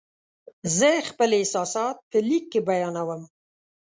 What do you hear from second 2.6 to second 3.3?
بیانوم.